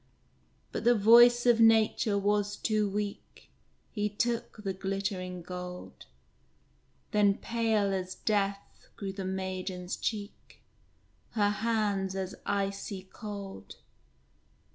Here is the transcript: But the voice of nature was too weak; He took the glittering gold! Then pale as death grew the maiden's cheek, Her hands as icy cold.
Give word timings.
But 0.71 0.83
the 0.83 0.95
voice 0.95 1.45
of 1.45 1.59
nature 1.59 2.17
was 2.17 2.55
too 2.55 2.89
weak; 2.89 3.51
He 3.91 4.09
took 4.09 4.63
the 4.63 4.73
glittering 4.73 5.43
gold! 5.43 6.07
Then 7.11 7.37
pale 7.37 7.93
as 7.93 8.15
death 8.15 8.87
grew 8.95 9.13
the 9.13 9.25
maiden's 9.25 9.95
cheek, 9.95 10.63
Her 11.33 11.49
hands 11.51 12.15
as 12.15 12.33
icy 12.47 13.03
cold. 13.13 13.75